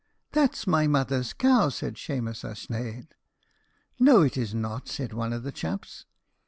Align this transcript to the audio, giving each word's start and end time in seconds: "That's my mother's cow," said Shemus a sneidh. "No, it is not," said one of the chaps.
"That's 0.31 0.65
my 0.65 0.87
mother's 0.87 1.31
cow," 1.31 1.69
said 1.69 1.95
Shemus 1.95 2.43
a 2.43 2.55
sneidh. 2.55 3.09
"No, 3.99 4.23
it 4.23 4.35
is 4.35 4.55
not," 4.55 4.87
said 4.87 5.13
one 5.13 5.31
of 5.31 5.43
the 5.43 5.51
chaps. 5.51 6.07